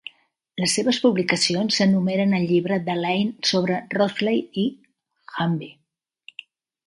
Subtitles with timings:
[0.61, 4.63] Les seves publicacions s'enumeren al llibre de Lane sobre Ropsley i
[5.35, 5.71] Humby.